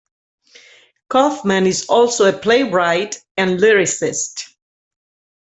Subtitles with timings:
[1.09, 4.51] Kaufman is also a playwright and lyricist.